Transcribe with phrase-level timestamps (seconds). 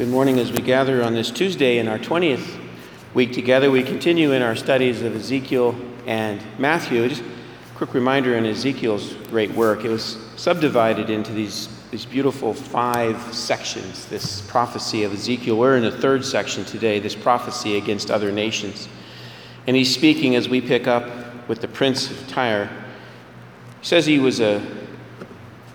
[0.00, 2.58] Good morning as we gather on this Tuesday in our 20th
[3.12, 3.70] week together.
[3.70, 7.06] We continue in our studies of Ezekiel and Matthew.
[7.06, 12.54] Just a quick reminder in Ezekiel's great work, it was subdivided into these, these beautiful
[12.54, 15.58] five sections, this prophecy of Ezekiel.
[15.58, 18.88] We're in the third section today, this prophecy against other nations.
[19.66, 22.70] And he's speaking as we pick up with the prince of Tyre.
[23.82, 24.66] He says he was a,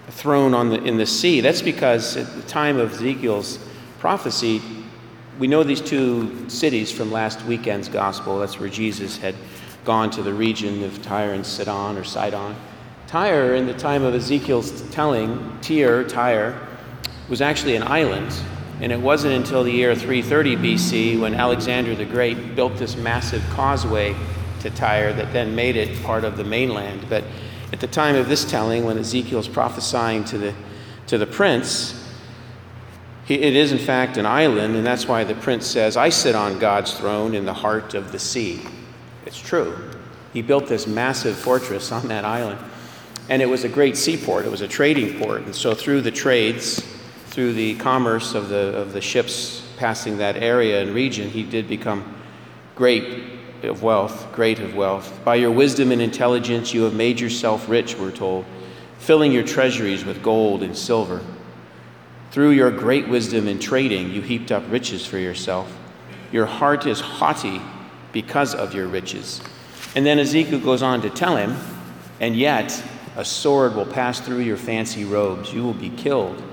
[0.07, 1.41] a throne on the, in the sea.
[1.41, 3.59] That's because at the time of Ezekiel's
[4.05, 4.61] prophecy,
[5.39, 8.37] we know these two cities from last weekend's gospel.
[8.37, 9.33] That's where Jesus had
[9.83, 12.55] gone to the region of Tyre and Sidon or Sidon.
[13.07, 16.55] Tyre, in the time of Ezekiel's telling, Tyre, Tyre,
[17.29, 18.31] was actually an island.
[18.79, 23.43] And it wasn't until the year 330 BC when Alexander the Great built this massive
[23.53, 24.15] causeway
[24.59, 27.07] to Tyre that then made it part of the mainland.
[27.09, 27.23] But
[27.73, 30.53] at the time of this telling, when Ezekiel's prophesying to the,
[31.07, 32.04] to the prince,
[33.27, 36.59] it is, in fact, an island, and that's why the prince says, I sit on
[36.59, 38.61] God's throne in the heart of the sea.
[39.25, 39.91] It's true.
[40.31, 42.59] He built this massive fortress on that island,
[43.29, 44.45] and it was a great seaport.
[44.45, 45.41] It was a trading port.
[45.41, 46.81] And so, through the trades,
[47.27, 51.67] through the commerce of the, of the ships passing that area and region, he did
[51.67, 52.15] become
[52.75, 53.23] great
[53.63, 55.19] of wealth, great of wealth.
[55.23, 58.45] By your wisdom and intelligence, you have made yourself rich, we're told,
[58.99, 61.21] filling your treasuries with gold and silver.
[62.35, 65.73] Through your great wisdom in trading, you heaped up riches for yourself.
[66.33, 67.61] Your heart is haughty
[68.11, 69.39] because of your riches.
[69.95, 71.55] And then Ezekiel goes on to tell him,
[72.19, 72.83] and yet
[73.15, 75.53] a sword will pass through your fancy robes.
[75.53, 76.43] You will be killed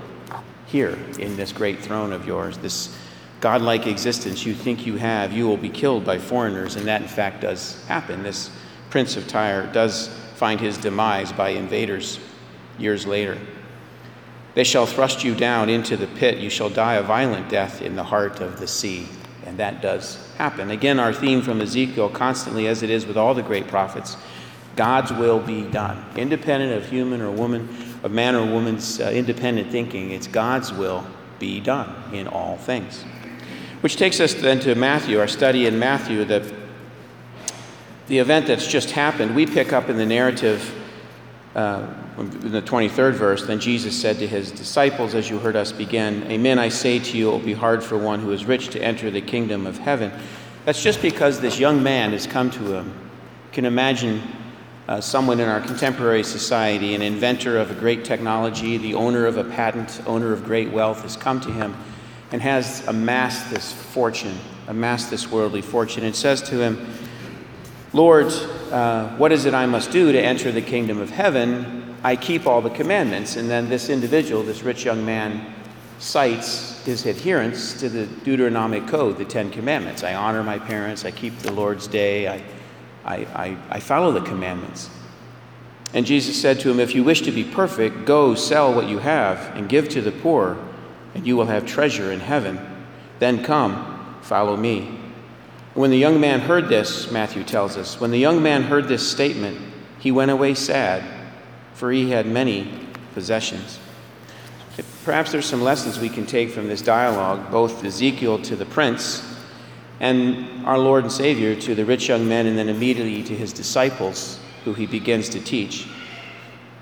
[0.67, 2.97] here in this great throne of yours, this
[3.41, 5.33] godlike existence you think you have.
[5.33, 8.23] You will be killed by foreigners, and that in fact does happen.
[8.23, 8.51] This
[8.89, 12.21] prince of Tyre does find his demise by invaders
[12.79, 13.37] years later.
[14.55, 16.37] They shall thrust you down into the pit.
[16.37, 19.07] You shall die a violent death in the heart of the sea.
[19.45, 20.71] And that does happen.
[20.71, 24.15] Again, our theme from Ezekiel, constantly as it is with all the great prophets,
[24.75, 26.03] God's will be done.
[26.15, 27.67] Independent of human or woman,
[28.03, 31.05] of man or woman's uh, independent thinking, it's God's will
[31.39, 33.03] be done in all things.
[33.81, 36.55] Which takes us then to Matthew, our study in Matthew, the,
[38.07, 39.35] the event that's just happened.
[39.35, 40.82] We pick up in the narrative
[41.55, 41.87] uh,
[42.17, 46.23] in the 23rd verse, then Jesus said to his disciples, as you heard us begin,
[46.31, 48.81] Amen, I say to you, it will be hard for one who is rich to
[48.81, 50.11] enter the kingdom of heaven.
[50.65, 52.87] That's just because this young man has come to him.
[52.87, 54.21] You can imagine
[54.87, 59.37] uh, someone in our contemporary society, an inventor of a great technology, the owner of
[59.37, 61.75] a patent, owner of great wealth, has come to him
[62.31, 64.37] and has amassed this fortune,
[64.67, 66.93] amassed this worldly fortune, and says to him,
[67.93, 68.33] Lord,
[68.73, 71.95] uh, what is it I must do to enter the kingdom of heaven?
[72.03, 73.35] I keep all the commandments.
[73.35, 75.53] And then this individual, this rich young man,
[75.99, 80.03] cites his adherence to the Deuteronomic Code, the Ten Commandments.
[80.03, 82.43] I honor my parents, I keep the Lord's day, I,
[83.05, 84.89] I, I, I follow the commandments.
[85.93, 88.97] And Jesus said to him, If you wish to be perfect, go sell what you
[88.97, 90.57] have and give to the poor,
[91.13, 92.59] and you will have treasure in heaven.
[93.19, 95.02] Then come, follow me.
[95.73, 99.09] When the young man heard this, Matthew tells us, when the young man heard this
[99.09, 99.59] statement,
[99.99, 101.03] he went away sad
[101.73, 102.71] for he had many
[103.13, 103.79] possessions.
[105.03, 109.21] Perhaps there's some lessons we can take from this dialogue, both Ezekiel to the prince
[109.99, 113.51] and our Lord and Savior to the rich young man, and then immediately to his
[113.51, 115.87] disciples who he begins to teach.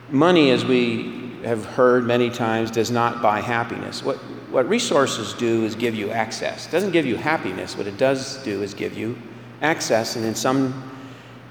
[0.09, 4.03] Money, as we have heard many times, does not buy happiness.
[4.03, 4.17] What,
[4.51, 6.67] what resources do is give you access.
[6.67, 7.77] It doesn't give you happiness.
[7.77, 9.17] What it does do is give you
[9.61, 10.91] access, and in some,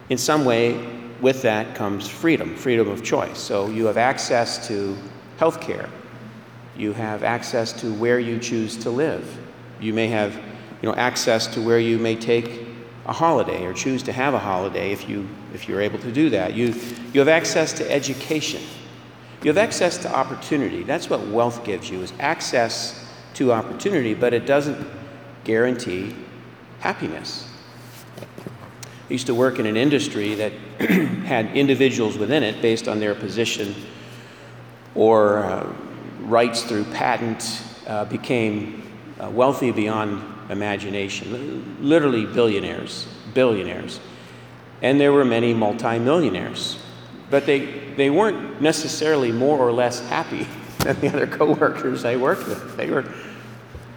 [0.08, 0.86] in some way,
[1.20, 3.38] with that comes freedom, freedom of choice.
[3.38, 4.96] So you have access to
[5.38, 5.88] health care.
[6.76, 9.38] You have access to where you choose to live.
[9.80, 12.66] You may have you know, access to where you may take
[13.06, 16.30] a holiday or choose to have a holiday if, you, if you're able to do
[16.30, 16.54] that.
[16.54, 16.74] You,
[17.12, 18.62] you have access to education.
[19.42, 20.82] You have access to opportunity.
[20.82, 24.86] That's what wealth gives you is access to opportunity, but it doesn't
[25.44, 26.14] guarantee
[26.80, 27.48] happiness.
[28.18, 30.52] I used to work in an industry that
[31.24, 33.74] had individuals within it based on their position
[34.94, 35.72] or uh,
[36.20, 38.82] rights through patent uh, became
[39.18, 44.00] uh, wealthy beyond imagination, literally billionaires, billionaires.
[44.82, 46.78] And there were many multimillionaires.
[47.30, 47.66] But they,
[47.96, 50.46] they weren't necessarily more or less happy
[50.78, 52.76] than the other coworkers I worked with.
[52.76, 53.04] They were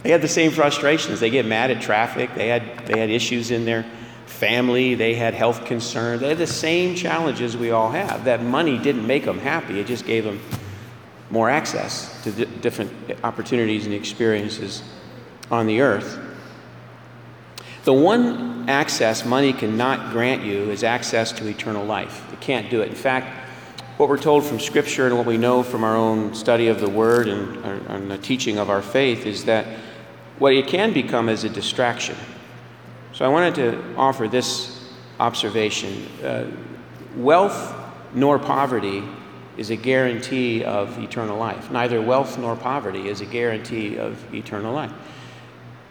[0.04, 1.22] they had the same frustrations.
[1.22, 2.36] They get mad at traffic.
[2.36, 3.86] They had they had issues in their
[4.26, 6.22] family, they had health concerns.
[6.22, 8.26] They had the same challenges we all have.
[8.26, 10.42] That money didn't make them happy, it just gave them
[11.30, 12.92] more access to different
[13.24, 14.84] opportunities and experiences
[15.50, 16.20] on the earth.
[17.86, 22.32] The one access money cannot grant you is access to eternal life.
[22.34, 22.90] It can't do it.
[22.90, 23.44] In fact,
[23.98, 26.90] what we're told from Scripture and what we know from our own study of the
[26.90, 29.66] Word and, and the teaching of our faith is that
[30.40, 32.16] what it can become is a distraction.
[33.14, 36.48] So I wanted to offer this observation uh,
[37.16, 37.76] wealth
[38.14, 39.04] nor poverty
[39.58, 41.70] is a guarantee of eternal life.
[41.70, 44.92] Neither wealth nor poverty is a guarantee of eternal life.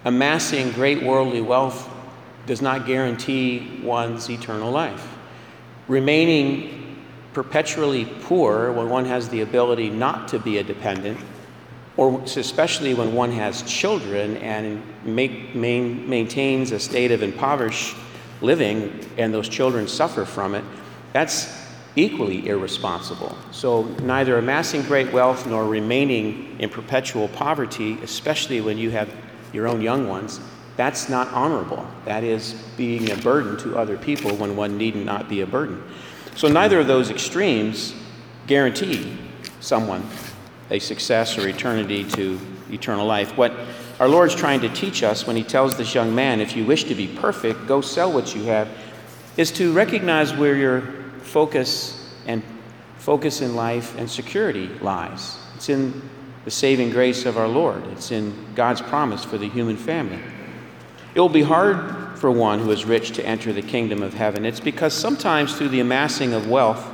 [0.05, 1.89] Amassing great worldly wealth
[2.47, 5.07] does not guarantee one's eternal life.
[5.89, 7.03] Remaining
[7.33, 11.19] perpetually poor when one has the ability not to be a dependent,
[11.97, 17.97] or especially when one has children and make, main, maintains a state of impoverished
[18.41, 20.65] living and those children suffer from it,
[21.13, 21.63] that's
[21.95, 23.37] equally irresponsible.
[23.51, 29.15] So, neither amassing great wealth nor remaining in perpetual poverty, especially when you have
[29.53, 30.41] your own young ones,
[30.77, 31.87] that's not honorable.
[32.05, 35.83] That is being a burden to other people when one need not be a burden.
[36.35, 37.95] So, neither of those extremes
[38.47, 39.17] guarantee
[39.61, 40.03] someone
[40.71, 42.41] a success or eternity to
[42.71, 43.37] eternal life.
[43.37, 43.53] What
[44.01, 46.85] our Lord's trying to teach us when He tells this young man, if you wish
[46.85, 48.69] to be perfect, go sell what you have,
[49.37, 50.81] is to recognize where your
[51.21, 52.43] focus and
[52.99, 55.37] focus in life and security lies.
[55.57, 56.09] It's in
[56.45, 60.21] the saving grace of our Lord, it's in God's promise for the human family.
[61.15, 64.47] It will be hard for one who is rich to enter the kingdom of heaven.
[64.47, 66.89] It's because sometimes through the amassing of wealth,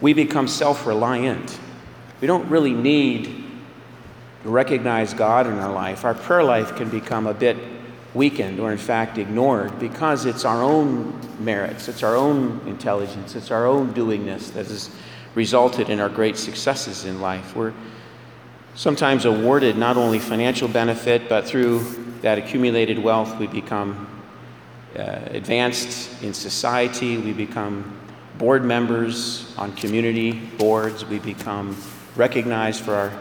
[0.00, 1.58] we become self reliant.
[2.20, 3.44] We don't really need
[4.42, 6.04] to recognize God in our life.
[6.04, 7.56] Our prayer life can become a bit
[8.12, 13.50] weakened or, in fact, ignored because it's our own merits, it's our own intelligence, it's
[13.50, 14.90] our own doingness that has
[15.34, 17.56] resulted in our great successes in life.
[17.56, 17.72] We're
[18.74, 24.08] sometimes awarded not only financial benefit, but through that accumulated wealth, we become
[24.96, 28.00] uh, advanced in society, we become
[28.38, 31.76] board members on community boards, we become
[32.16, 33.12] recognized for our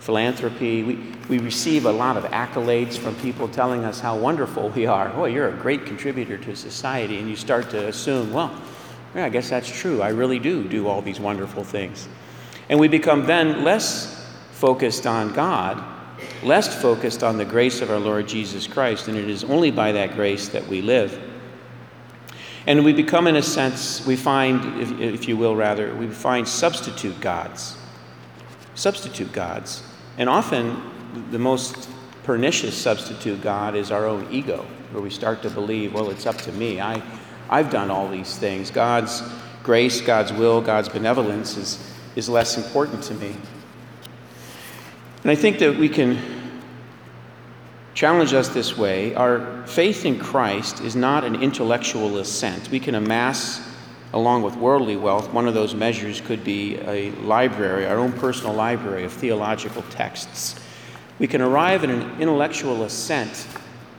[0.00, 0.82] philanthropy.
[0.82, 0.96] We,
[1.30, 5.10] we receive a lot of accolades from people telling us how wonderful we are.
[5.14, 7.20] Oh, you're a great contributor to society.
[7.20, 8.54] And you start to assume, well,
[9.14, 10.02] yeah, I guess that's true.
[10.02, 12.06] I really do do all these wonderful things.
[12.68, 15.82] And we become then less focused on God,
[16.42, 19.08] less focused on the grace of our Lord Jesus Christ.
[19.08, 21.20] And it is only by that grace that we live.
[22.66, 26.46] And we become, in a sense, we find, if, if you will, rather, we find
[26.46, 27.76] substitute gods.
[28.74, 29.82] Substitute gods
[30.18, 30.80] and often,
[31.30, 31.88] the most
[32.22, 36.36] pernicious substitute God is our own ego, where we start to believe, well, it's up
[36.38, 36.80] to me.
[36.80, 37.02] I,
[37.48, 38.70] I've done all these things.
[38.70, 39.22] God's
[39.62, 43.34] grace, God's will, God's benevolence is, is less important to me.
[45.22, 46.18] And I think that we can
[47.94, 49.14] challenge us this way.
[49.14, 52.70] Our faith in Christ is not an intellectual assent.
[52.70, 53.72] We can amass
[54.12, 58.52] along with worldly wealth, one of those measures could be a library, our own personal
[58.52, 60.54] library of theological texts.
[61.18, 63.46] We can arrive at an intellectual assent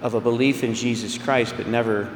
[0.02, 2.16] of a belief in Jesus Christ, but never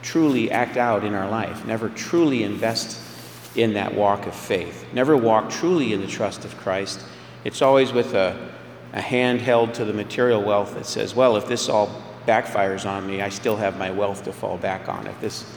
[0.00, 3.02] truly act out in our life, never truly invest
[3.56, 7.02] in that walk of faith, never walk truly in the trust of Christ.
[7.44, 8.50] It's always with a,
[8.92, 13.06] a hand held to the material wealth that says, well, if this all backfires on
[13.06, 15.06] me, I still have my wealth to fall back on.
[15.06, 15.50] If this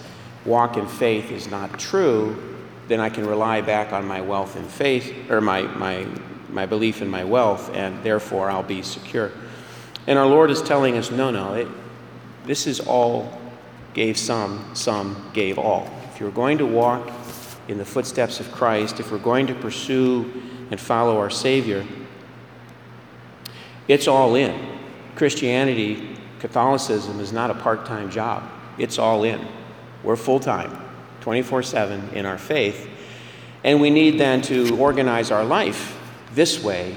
[0.46, 2.58] walk in faith is not true,
[2.88, 6.08] then I can rely back on my wealth and faith, or my, my,
[6.50, 9.32] my belief in my wealth, and therefore I'll be secure.
[10.08, 11.68] And our Lord is telling us no, no, it,
[12.46, 13.40] this is all
[13.94, 15.90] gave some, some gave all.
[16.14, 17.12] If you're going to walk
[17.68, 20.32] in the footsteps of Christ, if we're going to pursue
[20.72, 21.86] and follow our Savior,
[23.88, 24.80] it's all in.
[25.16, 29.46] Christianity, Catholicism is not a part time job, it's all in.
[30.04, 30.76] We're full time,
[31.20, 32.90] 24 7 in our faith.
[33.64, 35.98] And we need then to organize our life
[36.34, 36.96] this way.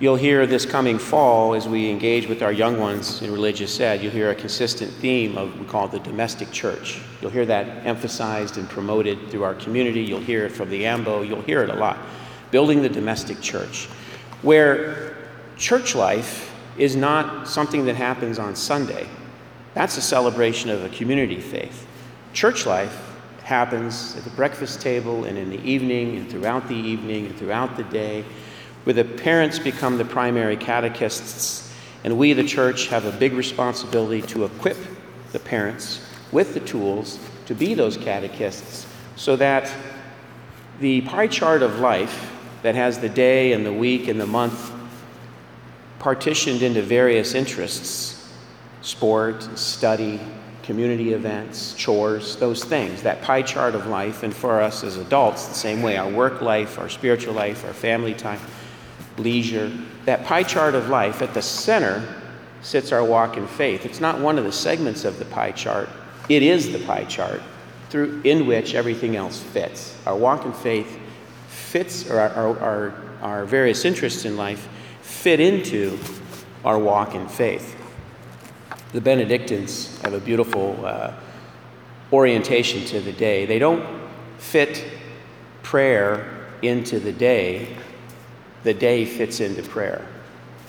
[0.00, 4.02] You'll hear this coming fall as we engage with our young ones in religious ed,
[4.02, 7.02] you'll hear a consistent theme of we call the domestic church.
[7.20, 10.00] You'll hear that emphasized and promoted through our community.
[10.00, 11.20] You'll hear it from the AMBO.
[11.28, 11.98] You'll hear it a lot.
[12.50, 13.86] Building the domestic church,
[14.42, 15.16] where
[15.56, 19.06] church life is not something that happens on Sunday.
[19.74, 21.86] That's a celebration of a community faith.
[22.32, 22.96] Church life
[23.42, 27.76] happens at the breakfast table and in the evening and throughout the evening and throughout
[27.76, 28.24] the day,
[28.84, 31.72] where the parents become the primary catechists,
[32.04, 34.76] and we, the church, have a big responsibility to equip
[35.32, 36.00] the parents
[36.32, 39.70] with the tools to be those catechists so that
[40.80, 42.30] the pie chart of life
[42.62, 44.72] that has the day and the week and the month
[45.98, 48.16] partitioned into various interests
[48.82, 50.18] sport, study,
[50.62, 54.22] community events, chores, those things, that pie chart of life.
[54.22, 57.74] And for us as adults, the same way our work life, our spiritual life, our
[57.74, 58.40] family time,
[59.18, 59.70] leisure,
[60.04, 62.06] that pie chart of life, at the center
[62.62, 63.84] sits our walk in faith.
[63.84, 65.88] It's not one of the segments of the pie chart,
[66.28, 67.42] it is the pie chart
[67.88, 69.96] through, in which everything else fits.
[70.06, 70.99] Our walk in faith
[71.60, 74.68] fits, or our, our, our, our various interests in life
[75.02, 75.98] fit into
[76.64, 77.76] our walk in faith.
[78.92, 81.12] The Benedictines have a beautiful uh,
[82.12, 83.46] orientation to the day.
[83.46, 83.86] They don't
[84.38, 84.84] fit
[85.62, 87.76] prayer into the day,
[88.64, 90.04] the day fits into prayer.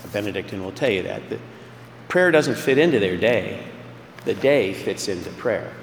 [0.03, 1.27] A Benedictine will tell you that.
[1.29, 1.39] that
[2.07, 3.63] prayer doesn't fit into their day,
[4.25, 5.73] the day fits into prayer.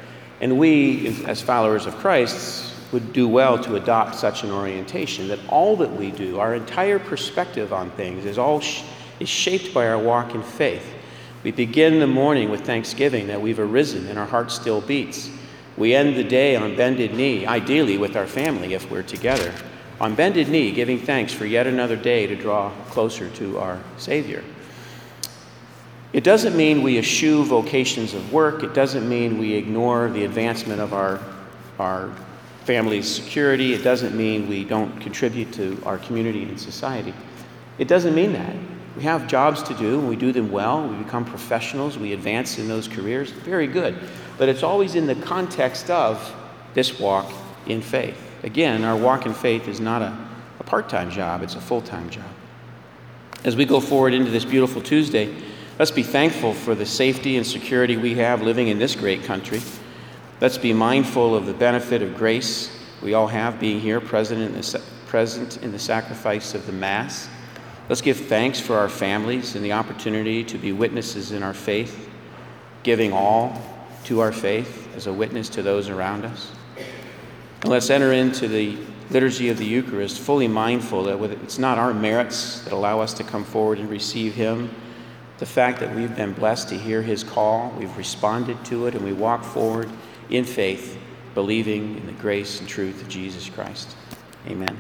[0.40, 5.40] And we, as followers of Christ, would do well to adopt such an orientation that
[5.48, 8.82] all that we do, our entire perspective on things, is all sh-
[9.20, 10.94] is shaped by our walk in faith.
[11.42, 15.30] We begin the morning with thanksgiving that we've arisen and our heart still beats.
[15.76, 19.52] We end the day on bended knee, ideally with our family if we're together,
[20.00, 24.42] on bended knee, giving thanks for yet another day to draw closer to our Savior.
[26.12, 28.62] It doesn't mean we eschew vocations of work.
[28.62, 31.20] It doesn't mean we ignore the advancement of our,
[31.78, 32.10] our
[32.68, 33.72] family's security.
[33.72, 37.14] It doesn't mean we don't contribute to our community and society.
[37.78, 38.54] It doesn't mean that.
[38.94, 40.86] We have jobs to do, and we do them well.
[40.86, 41.96] We become professionals.
[41.96, 43.30] We advance in those careers.
[43.30, 43.98] Very good.
[44.36, 46.34] But it's always in the context of
[46.74, 47.32] this walk
[47.66, 48.20] in faith.
[48.42, 50.14] Again, our walk in faith is not a,
[50.60, 52.30] a part time job, it's a full time job.
[53.44, 55.34] As we go forward into this beautiful Tuesday,
[55.78, 59.60] Let's be thankful for the safety and security we have living in this great country.
[60.40, 62.70] Let's be mindful of the benefit of grace
[63.02, 67.28] we all have being here, present in the, present in the sacrifice of the Mass.
[67.88, 72.08] Let's give thanks for our families and the opportunity to be witnesses in our faith,
[72.84, 73.60] giving all
[74.04, 76.52] to our faith as a witness to those around us.
[77.62, 78.76] And let's enter into the
[79.10, 83.24] liturgy of the Eucharist fully mindful that it's not our merits that allow us to
[83.24, 84.70] come forward and receive Him
[85.38, 89.04] the fact that we've been blessed to hear his call, we've responded to it, and
[89.04, 89.88] we walk forward
[90.30, 90.98] in faith,
[91.34, 93.94] believing in the grace and truth of Jesus Christ.
[94.46, 94.76] Amen.